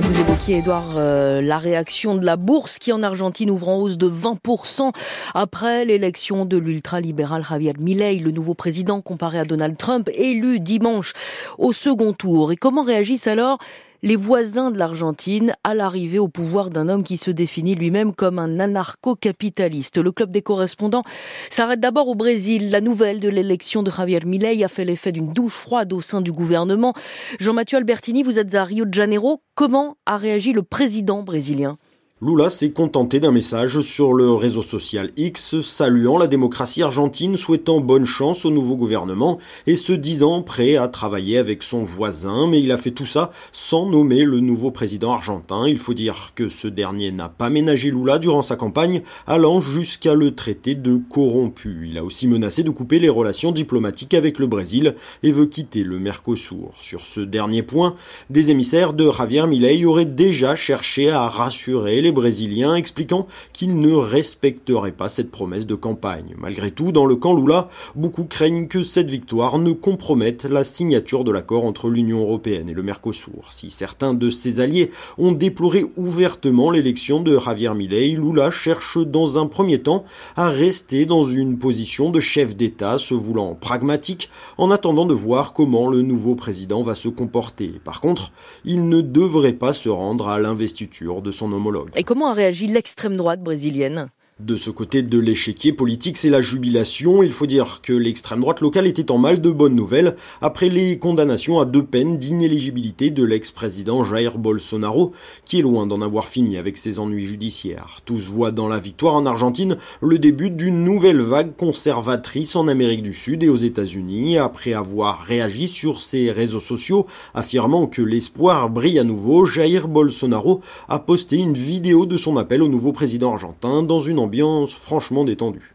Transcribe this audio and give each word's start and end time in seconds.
Vous 0.00 0.20
évoquiez, 0.20 0.58
Edouard, 0.58 0.92
euh, 0.96 1.40
la 1.40 1.58
réaction 1.58 2.14
de 2.14 2.24
la 2.24 2.36
bourse 2.36 2.78
qui 2.78 2.92
en 2.92 3.02
Argentine 3.02 3.50
ouvre 3.50 3.68
en 3.68 3.76
hausse 3.78 3.98
de 3.98 4.08
20% 4.08 4.92
après 5.34 5.84
l'élection 5.84 6.44
de 6.44 6.56
l'ultralibéral 6.56 7.44
Javier 7.44 7.72
Milei, 7.78 8.18
le 8.18 8.30
nouveau 8.30 8.54
président 8.54 9.00
comparé 9.00 9.38
à 9.38 9.44
Donald 9.44 9.76
Trump, 9.76 10.08
élu 10.14 10.60
dimanche 10.60 11.14
au 11.58 11.72
second 11.72 12.12
tour. 12.12 12.52
Et 12.52 12.56
comment 12.56 12.84
réagissent 12.84 13.26
alors 13.26 13.58
les 14.02 14.16
voisins 14.16 14.70
de 14.70 14.78
l'Argentine 14.78 15.54
à 15.64 15.74
l'arrivée 15.74 16.18
au 16.18 16.28
pouvoir 16.28 16.70
d'un 16.70 16.88
homme 16.88 17.02
qui 17.02 17.16
se 17.16 17.30
définit 17.30 17.74
lui-même 17.74 18.14
comme 18.14 18.38
un 18.38 18.60
anarcho-capitaliste. 18.60 19.98
Le 19.98 20.12
club 20.12 20.30
des 20.30 20.42
correspondants 20.42 21.02
s'arrête 21.50 21.80
d'abord 21.80 22.08
au 22.08 22.14
Brésil. 22.14 22.70
La 22.70 22.80
nouvelle 22.80 23.20
de 23.20 23.28
l'élection 23.28 23.82
de 23.82 23.90
Javier 23.90 24.20
Milei 24.24 24.62
a 24.64 24.68
fait 24.68 24.84
l'effet 24.84 25.12
d'une 25.12 25.32
douche 25.32 25.54
froide 25.54 25.92
au 25.92 26.00
sein 26.00 26.20
du 26.20 26.32
gouvernement. 26.32 26.94
Jean-Mathieu 27.40 27.78
Albertini, 27.78 28.22
vous 28.22 28.38
êtes 28.38 28.54
à 28.54 28.64
Rio 28.64 28.84
de 28.84 28.94
Janeiro. 28.94 29.42
Comment 29.54 29.96
a 30.06 30.16
réagi 30.16 30.52
le 30.52 30.62
président 30.62 31.22
brésilien? 31.22 31.76
Lula 32.20 32.50
s'est 32.50 32.72
contenté 32.72 33.20
d'un 33.20 33.30
message 33.30 33.80
sur 33.80 34.12
le 34.12 34.32
réseau 34.32 34.62
social 34.62 35.12
X, 35.16 35.60
saluant 35.60 36.18
la 36.18 36.26
démocratie 36.26 36.82
argentine, 36.82 37.36
souhaitant 37.36 37.78
bonne 37.78 38.06
chance 38.06 38.44
au 38.44 38.50
nouveau 38.50 38.74
gouvernement 38.74 39.38
et 39.68 39.76
se 39.76 39.92
disant 39.92 40.42
prêt 40.42 40.74
à 40.74 40.88
travailler 40.88 41.38
avec 41.38 41.62
son 41.62 41.84
voisin, 41.84 42.48
mais 42.48 42.60
il 42.60 42.72
a 42.72 42.76
fait 42.76 42.90
tout 42.90 43.06
ça 43.06 43.30
sans 43.52 43.88
nommer 43.88 44.24
le 44.24 44.40
nouveau 44.40 44.72
président 44.72 45.12
argentin. 45.12 45.68
Il 45.68 45.78
faut 45.78 45.94
dire 45.94 46.32
que 46.34 46.48
ce 46.48 46.66
dernier 46.66 47.12
n'a 47.12 47.28
pas 47.28 47.50
ménagé 47.50 47.92
Lula 47.92 48.18
durant 48.18 48.42
sa 48.42 48.56
campagne, 48.56 49.02
allant 49.28 49.60
jusqu'à 49.60 50.14
le 50.14 50.34
traiter 50.34 50.74
de 50.74 50.96
corrompu. 50.96 51.86
Il 51.88 51.98
a 51.98 52.04
aussi 52.04 52.26
menacé 52.26 52.64
de 52.64 52.70
couper 52.70 52.98
les 52.98 53.08
relations 53.08 53.52
diplomatiques 53.52 54.14
avec 54.14 54.40
le 54.40 54.48
Brésil 54.48 54.96
et 55.22 55.30
veut 55.30 55.46
quitter 55.46 55.84
le 55.84 56.00
Mercosur. 56.00 56.70
Sur 56.80 57.02
ce 57.02 57.20
dernier 57.20 57.62
point, 57.62 57.94
des 58.28 58.50
émissaires 58.50 58.92
de 58.92 59.08
Javier 59.08 59.46
Milei 59.46 59.84
auraient 59.84 60.04
déjà 60.04 60.56
cherché 60.56 61.10
à 61.10 61.28
rassurer 61.28 62.02
les 62.02 62.07
Brésiliens, 62.12 62.74
expliquant 62.74 63.26
qu'ils 63.52 63.78
ne 63.78 63.94
respecteraient 63.94 64.92
pas 64.92 65.08
cette 65.08 65.30
promesse 65.30 65.66
de 65.66 65.74
campagne. 65.74 66.34
Malgré 66.38 66.70
tout, 66.70 66.92
dans 66.92 67.06
le 67.06 67.16
camp 67.16 67.34
Lula, 67.34 67.68
beaucoup 67.94 68.24
craignent 68.24 68.68
que 68.68 68.82
cette 68.82 69.10
victoire 69.10 69.58
ne 69.58 69.72
compromette 69.72 70.44
la 70.44 70.64
signature 70.64 71.24
de 71.24 71.32
l'accord 71.32 71.64
entre 71.64 71.88
l'Union 71.88 72.20
européenne 72.20 72.68
et 72.68 72.74
le 72.74 72.82
Mercosur. 72.82 73.50
Si 73.50 73.70
certains 73.70 74.14
de 74.14 74.30
ses 74.30 74.60
alliés 74.60 74.90
ont 75.16 75.32
déploré 75.32 75.84
ouvertement 75.96 76.70
l'élection 76.70 77.20
de 77.20 77.38
Javier 77.38 77.74
Milei, 77.74 78.10
Lula 78.10 78.50
cherche 78.50 78.98
dans 78.98 79.38
un 79.38 79.46
premier 79.46 79.80
temps 79.80 80.04
à 80.36 80.48
rester 80.48 81.06
dans 81.06 81.24
une 81.24 81.58
position 81.58 82.10
de 82.10 82.20
chef 82.20 82.56
d'État, 82.56 82.98
se 82.98 83.14
voulant 83.14 83.54
pragmatique, 83.54 84.30
en 84.56 84.70
attendant 84.70 85.06
de 85.06 85.14
voir 85.14 85.52
comment 85.52 85.88
le 85.88 86.02
nouveau 86.02 86.34
président 86.34 86.82
va 86.82 86.94
se 86.94 87.08
comporter. 87.08 87.80
Par 87.84 88.00
contre, 88.00 88.32
il 88.64 88.88
ne 88.88 89.00
devrait 89.00 89.52
pas 89.52 89.72
se 89.72 89.88
rendre 89.88 90.28
à 90.28 90.38
l'investiture 90.38 91.22
de 91.22 91.30
son 91.30 91.52
homologue. 91.52 91.90
Et 91.98 92.04
comment 92.04 92.30
a 92.30 92.32
réagi 92.32 92.68
l'extrême 92.68 93.16
droite 93.16 93.42
brésilienne? 93.42 94.06
De 94.40 94.56
ce 94.56 94.70
côté 94.70 95.02
de 95.02 95.18
l'échiquier 95.18 95.72
politique, 95.72 96.16
c'est 96.16 96.30
la 96.30 96.40
jubilation. 96.40 97.24
Il 97.24 97.32
faut 97.32 97.46
dire 97.46 97.80
que 97.82 97.92
l'extrême 97.92 98.40
droite 98.40 98.60
locale 98.60 98.86
était 98.86 99.10
en 99.10 99.18
mal 99.18 99.40
de 99.40 99.50
bonnes 99.50 99.74
nouvelles 99.74 100.14
après 100.40 100.68
les 100.68 100.96
condamnations 100.98 101.58
à 101.58 101.64
deux 101.64 101.82
peines 101.82 102.18
d'inéligibilité 102.18 103.10
de 103.10 103.24
l'ex-président 103.24 104.04
Jair 104.04 104.38
Bolsonaro, 104.38 105.12
qui 105.44 105.58
est 105.58 105.62
loin 105.62 105.86
d'en 105.86 106.00
avoir 106.02 106.28
fini 106.28 106.56
avec 106.56 106.76
ses 106.76 107.00
ennuis 107.00 107.24
judiciaires. 107.24 108.00
Tous 108.04 108.30
voient 108.30 108.52
dans 108.52 108.68
la 108.68 108.78
victoire 108.78 109.14
en 109.14 109.26
Argentine 109.26 109.76
le 110.00 110.20
début 110.20 110.50
d'une 110.50 110.84
nouvelle 110.84 111.20
vague 111.20 111.56
conservatrice 111.56 112.54
en 112.54 112.68
Amérique 112.68 113.02
du 113.02 113.14
Sud 113.14 113.42
et 113.42 113.48
aux 113.48 113.56
États-Unis, 113.56 114.38
après 114.38 114.72
avoir 114.72 115.20
réagi 115.20 115.66
sur 115.66 116.00
ses 116.00 116.30
réseaux 116.30 116.60
sociaux 116.60 117.06
affirmant 117.34 117.88
que 117.88 118.02
l'espoir 118.02 118.70
brille 118.70 119.00
à 119.00 119.04
nouveau. 119.04 119.44
Jair 119.44 119.88
Bolsonaro 119.88 120.60
a 120.88 121.00
posté 121.00 121.38
une 121.38 121.54
vidéo 121.54 122.06
de 122.06 122.16
son 122.16 122.36
appel 122.36 122.62
au 122.62 122.68
nouveau 122.68 122.92
président 122.92 123.32
argentin 123.32 123.82
dans 123.82 123.98
une 123.98 124.27
franchement 124.74 125.24
détendue. 125.24 125.74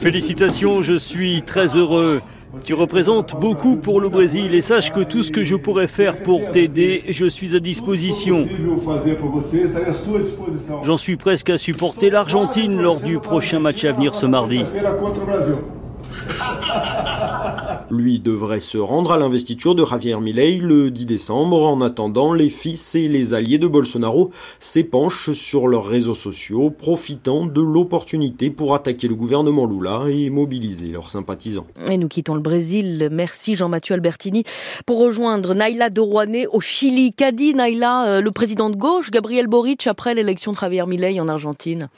Félicitations, 0.00 0.82
je 0.82 0.94
suis 0.94 1.42
très 1.42 1.76
heureux. 1.76 2.20
Tu 2.64 2.74
représentes 2.74 3.38
beaucoup 3.38 3.76
pour 3.76 4.00
le 4.00 4.08
Brésil 4.08 4.54
et 4.54 4.60
sache 4.60 4.92
que 4.92 5.00
tout 5.00 5.22
ce 5.22 5.30
que 5.30 5.44
je 5.44 5.54
pourrais 5.54 5.86
faire 5.86 6.16
pour 6.22 6.50
t'aider, 6.50 7.04
je 7.08 7.26
suis 7.26 7.54
à 7.54 7.60
disposition. 7.60 8.48
J'en 10.82 10.96
suis 10.96 11.16
presque 11.16 11.50
à 11.50 11.58
supporter 11.58 12.10
l'Argentine 12.10 12.80
lors 12.80 13.00
du 13.00 13.18
prochain 13.18 13.60
match 13.60 13.84
à 13.84 13.92
venir 13.92 14.14
ce 14.14 14.26
mardi. 14.26 14.64
Lui 17.90 18.18
devrait 18.18 18.60
se 18.60 18.78
rendre 18.78 19.12
à 19.12 19.18
l'investiture 19.18 19.74
de 19.74 19.84
Javier 19.84 20.18
Milei 20.20 20.58
le 20.58 20.90
10 20.90 21.06
décembre. 21.06 21.62
En 21.62 21.80
attendant, 21.80 22.32
les 22.32 22.48
fils 22.48 22.94
et 22.94 23.06
les 23.06 23.32
alliés 23.32 23.58
de 23.58 23.68
Bolsonaro 23.68 24.30
s'épanchent 24.58 25.30
sur 25.32 25.68
leurs 25.68 25.86
réseaux 25.86 26.14
sociaux, 26.14 26.70
profitant 26.70 27.46
de 27.46 27.60
l'opportunité 27.60 28.50
pour 28.50 28.74
attaquer 28.74 29.06
le 29.06 29.14
gouvernement 29.14 29.66
Lula 29.66 30.04
et 30.08 30.30
mobiliser 30.30 30.88
leurs 30.88 31.10
sympathisants. 31.10 31.66
Et 31.88 31.96
nous 31.96 32.08
quittons 32.08 32.34
le 32.34 32.40
Brésil. 32.40 33.08
Merci 33.12 33.54
Jean-Mathieu 33.54 33.94
Albertini 33.94 34.44
pour 34.84 34.98
rejoindre 34.98 35.54
Naila 35.54 35.90
de 35.90 36.00
au 36.00 36.60
Chili. 36.60 37.12
Qu'a 37.12 37.32
dit 37.32 37.54
Naila, 37.54 38.06
euh, 38.06 38.20
le 38.20 38.30
président 38.30 38.70
de 38.70 38.76
gauche, 38.76 39.10
Gabriel 39.10 39.46
Boric, 39.46 39.86
après 39.86 40.14
l'élection 40.14 40.52
de 40.52 40.58
Javier 40.58 40.86
Milei 40.86 41.20
en 41.20 41.28
Argentine? 41.28 41.88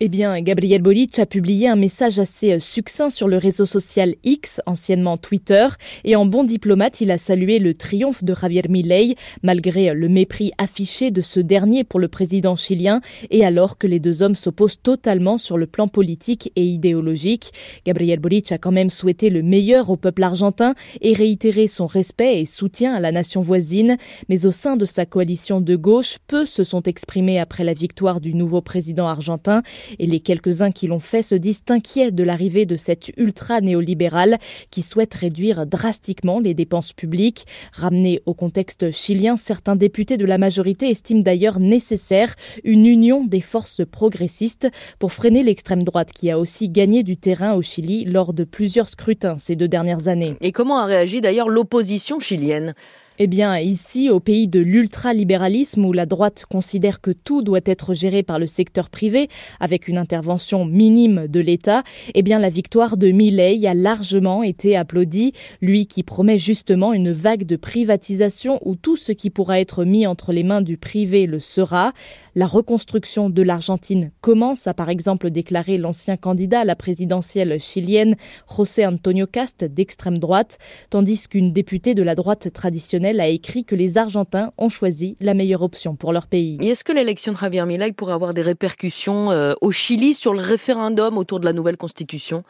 Eh 0.00 0.08
bien, 0.08 0.40
Gabriel 0.40 0.82
Boric 0.82 1.18
a 1.18 1.26
publié 1.26 1.68
un 1.68 1.76
message 1.76 2.18
assez 2.18 2.52
euh, 2.52 2.58
succinct 2.58 3.10
sur 3.10 3.28
le 3.28 3.36
réseau 3.36 3.66
social 3.66 4.14
X, 4.24 4.60
anciennement 4.66 5.16
Twitter, 5.16 5.68
et 6.04 6.16
en 6.16 6.26
bon 6.26 6.44
diplomate, 6.44 7.00
il 7.00 7.10
a 7.10 7.18
salué 7.18 7.58
le 7.58 7.74
triomphe 7.74 8.24
de 8.24 8.34
Javier 8.34 8.64
Milei, 8.68 9.14
malgré 9.42 9.94
le 9.94 10.08
mépris 10.08 10.50
affiché 10.58 11.10
de 11.10 11.20
ce 11.20 11.38
dernier 11.38 11.84
pour 11.84 12.00
le 12.00 12.08
président 12.08 12.56
chilien, 12.56 13.00
et 13.30 13.44
alors 13.44 13.78
que 13.78 13.86
les 13.86 14.00
deux 14.00 14.22
hommes 14.22 14.34
s'opposent 14.34 14.80
totalement 14.82 15.38
sur 15.38 15.56
le 15.56 15.66
plan 15.66 15.88
politique 15.88 16.50
et 16.56 16.64
idéologique. 16.64 17.52
Gabriel 17.86 18.18
Boric 18.18 18.50
a 18.50 18.58
quand 18.58 18.72
même 18.72 18.90
souhaité 18.90 19.30
le 19.30 19.42
meilleur 19.42 19.88
au 19.88 19.96
peuple 19.96 20.24
argentin 20.24 20.74
et 21.00 21.12
réitéré 21.12 21.68
son 21.68 21.86
respect 21.86 22.40
et 22.40 22.46
soutien 22.46 22.94
à 22.94 23.00
la 23.00 23.12
nation 23.12 23.40
voisine, 23.40 23.96
mais 24.28 24.46
au 24.46 24.50
sein 24.50 24.76
de 24.76 24.84
sa 24.84 25.06
coalition 25.06 25.60
de 25.60 25.76
gauche, 25.76 26.18
peu 26.26 26.44
se 26.44 26.64
sont 26.64 26.82
exprimés 26.82 27.38
après 27.38 27.62
la 27.62 27.74
victoire 27.74 28.20
du 28.20 28.34
nouveau 28.34 28.62
président 28.62 29.06
argentin 29.06 29.62
et 29.98 30.06
les 30.06 30.20
quelques-uns 30.20 30.70
qui 30.70 30.86
l'ont 30.86 31.00
fait 31.00 31.22
se 31.22 31.34
disent 31.34 31.62
inquiets 31.68 32.10
de 32.10 32.22
l'arrivée 32.22 32.66
de 32.66 32.76
cet 32.76 33.10
ultra-néolibéral 33.16 34.38
qui 34.70 34.82
souhaite 34.82 35.14
réduire 35.14 35.66
drastiquement 35.66 36.40
les 36.40 36.54
dépenses 36.54 36.92
publiques. 36.92 37.46
Ramené 37.72 38.20
au 38.26 38.34
contexte 38.34 38.90
chilien, 38.90 39.36
certains 39.36 39.76
députés 39.76 40.16
de 40.16 40.26
la 40.26 40.38
majorité 40.38 40.90
estiment 40.90 41.22
d'ailleurs 41.22 41.58
nécessaire 41.58 42.34
une 42.64 42.86
union 42.86 43.24
des 43.24 43.40
forces 43.40 43.82
progressistes 43.84 44.68
pour 44.98 45.12
freiner 45.12 45.42
l'extrême 45.42 45.82
droite 45.82 46.12
qui 46.12 46.30
a 46.30 46.38
aussi 46.38 46.68
gagné 46.68 47.02
du 47.02 47.16
terrain 47.16 47.54
au 47.54 47.62
Chili 47.62 48.04
lors 48.04 48.32
de 48.32 48.44
plusieurs 48.44 48.88
scrutins 48.88 49.38
ces 49.38 49.56
deux 49.56 49.68
dernières 49.68 50.08
années. 50.08 50.36
Et 50.40 50.52
comment 50.52 50.78
a 50.78 50.86
réagi 50.86 51.20
d'ailleurs 51.20 51.48
l'opposition 51.48 52.20
chilienne? 52.20 52.74
Eh 53.18 53.26
bien, 53.26 53.58
ici, 53.58 54.08
au 54.10 54.20
pays 54.20 54.48
de 54.48 54.60
l'ultralibéralisme, 54.60 55.84
où 55.84 55.92
la 55.92 56.06
droite 56.06 56.44
considère 56.48 57.00
que 57.00 57.10
tout 57.10 57.42
doit 57.42 57.60
être 57.64 57.94
géré 57.94 58.22
par 58.22 58.38
le 58.38 58.46
secteur 58.46 58.88
privé, 58.88 59.28
avec 59.60 59.88
une 59.88 59.98
intervention 59.98 60.64
minime 60.64 61.26
de 61.28 61.40
l'État, 61.40 61.82
eh 62.14 62.22
bien, 62.22 62.38
la 62.38 62.48
victoire 62.48 62.96
de 62.96 63.10
Milley 63.10 63.66
a 63.66 63.74
largement 63.74 64.42
été 64.42 64.76
applaudie, 64.76 65.32
lui 65.60 65.86
qui 65.86 66.02
promet 66.02 66.38
justement 66.38 66.92
une 66.92 67.12
vague 67.12 67.44
de 67.44 67.56
privatisation 67.56 68.58
où 68.64 68.76
tout 68.76 68.96
ce 68.96 69.12
qui 69.12 69.30
pourra 69.30 69.60
être 69.60 69.84
mis 69.84 70.06
entre 70.06 70.32
les 70.32 70.42
mains 70.42 70.62
du 70.62 70.76
privé 70.76 71.26
le 71.26 71.40
sera. 71.40 71.92
La 72.34 72.46
reconstruction 72.46 73.28
de 73.28 73.42
l'Argentine 73.42 74.10
commence, 74.22 74.66
a 74.66 74.72
par 74.72 74.88
exemple 74.88 75.28
déclaré 75.28 75.76
l'ancien 75.76 76.16
candidat 76.16 76.60
à 76.60 76.64
la 76.64 76.74
présidentielle 76.74 77.60
chilienne, 77.60 78.16
José 78.48 78.86
Antonio 78.86 79.26
Cast, 79.26 79.64
d'extrême 79.64 80.16
droite, 80.16 80.58
tandis 80.88 81.28
qu'une 81.28 81.52
députée 81.52 81.94
de 81.94 82.02
la 82.02 82.14
droite 82.14 82.50
traditionnelle 82.50 83.20
a 83.20 83.28
écrit 83.28 83.66
que 83.66 83.74
les 83.74 83.98
Argentins 83.98 84.52
ont 84.56 84.70
choisi 84.70 85.14
la 85.20 85.34
meilleure 85.34 85.60
option 85.60 85.94
pour 85.94 86.14
leur 86.14 86.26
pays. 86.26 86.56
Est-ce 86.62 86.84
que 86.84 86.92
l'élection 86.92 87.32
de 87.32 87.38
Javier 87.38 87.66
Milei 87.66 87.92
pourrait 87.92 88.14
avoir 88.14 88.32
des 88.32 88.40
répercussions 88.42 89.30
euh, 89.30 89.52
au 89.60 89.70
Chili 89.70 90.14
sur 90.14 90.32
le 90.32 90.40
référendum 90.40 91.18
autour 91.18 91.38
de 91.38 91.44
la 91.44 91.52
nouvelle 91.52 91.76
constitution? 91.76 92.44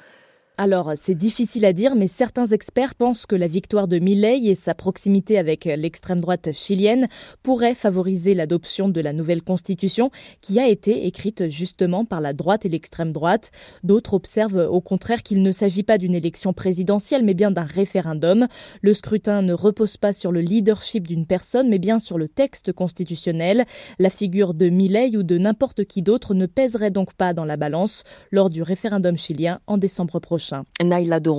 Alors, 0.59 0.93
c'est 0.97 1.15
difficile 1.15 1.65
à 1.65 1.73
dire, 1.73 1.95
mais 1.95 2.07
certains 2.07 2.47
experts 2.47 2.95
pensent 2.95 3.25
que 3.25 3.35
la 3.35 3.47
victoire 3.47 3.89
de 3.89 3.99
Milei 3.99 4.49
et 4.49 4.55
sa 4.55 4.75
proximité 4.75 5.39
avec 5.39 5.65
l'extrême 5.65 6.21
droite 6.21 6.53
chilienne 6.53 7.09
pourraient 7.43 7.75
favoriser 7.75 8.35
l'adoption 8.35 8.91
de 8.91 9.01
la 9.01 9.15
nouvelle 9.15 9.43
constitution 9.43 10.11
qui 10.43 10.61
a 10.61 10.69
été 10.69 11.07
écrite 11.07 11.49
justement 11.49 12.05
par 12.05 12.21
la 12.21 12.35
droite 12.35 12.67
et 12.67 12.69
l'extrême 12.69 13.13
droite. 13.13 13.51
D'autres 13.83 14.13
observent 14.13 14.69
au 14.71 14.83
contraire 14.83 15.23
qu'il 15.23 15.43
ne 15.43 15.53
s'agit 15.53 15.83
pas 15.85 15.97
d'une 15.97 16.15
élection 16.15 16.53
présidentielle, 16.53 17.25
mais 17.25 17.35
bien 17.35 17.51
d'un 17.51 17.65
référendum. 17.65 18.47
Le 18.83 18.93
scrutin 18.93 19.41
ne 19.41 19.55
repose 19.55 19.97
pas 19.97 20.13
sur 20.13 20.33
le 20.33 20.41
leadership 20.41 21.09
d'une 21.09 21.27
personne, 21.27 21.71
mais 21.71 21.79
bien 21.79 21.99
sur 21.99 22.19
le 22.19 22.29
texte 22.29 22.73
constitutionnel. 22.73 23.65
La 23.99 24.11
figure 24.11 24.53
de 24.53 24.69
Milei 24.69 25.17
ou 25.17 25.23
de 25.23 25.39
n'importe 25.39 25.87
qui 25.87 26.03
d'autre 26.03 26.35
ne 26.35 26.45
pèserait 26.45 26.91
donc 26.91 27.15
pas 27.15 27.33
dans 27.33 27.47
la 27.47 27.57
balance 27.57 28.05
lors 28.31 28.51
du 28.51 28.63
référendum 28.63 29.17
chilien 29.17 29.59
en 29.67 29.79
décembre 29.79 30.21
prochain. 30.43 30.65
Naila 30.83 31.21
de 31.21 31.31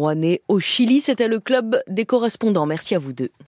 au 0.47 0.59
Chili, 0.59 1.01
c'était 1.01 1.27
le 1.27 1.39
club 1.39 1.81
des 1.87 2.05
correspondants. 2.05 2.65
Merci 2.65 2.95
à 2.95 2.99
vous 2.99 3.13
deux. 3.13 3.29